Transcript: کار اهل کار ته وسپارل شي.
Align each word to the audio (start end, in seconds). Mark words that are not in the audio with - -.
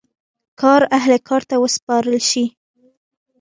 کار 0.61 0.81
اهل 0.97 1.11
کار 1.29 1.41
ته 1.49 1.55
وسپارل 1.63 2.17
شي. 2.29 2.45